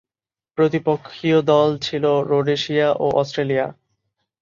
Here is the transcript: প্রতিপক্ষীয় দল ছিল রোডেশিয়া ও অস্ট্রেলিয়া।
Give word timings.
প্রতিপক্ষীয় 0.57 1.39
দল 1.43 1.69
ছিল 1.77 2.03
রোডেশিয়া 2.31 2.87
ও 2.95 3.05
অস্ট্রেলিয়া। 3.21 3.65